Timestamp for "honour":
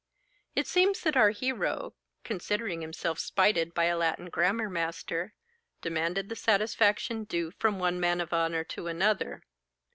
8.33-8.63